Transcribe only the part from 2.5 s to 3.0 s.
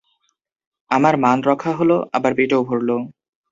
ভরল।